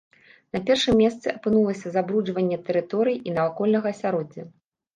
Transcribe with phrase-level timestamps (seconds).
[0.55, 4.43] На першым месцы апынулася забруджванне тэрыторыі і навакольнага асяроддзя.